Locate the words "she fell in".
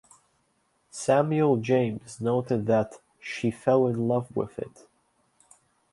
3.19-4.07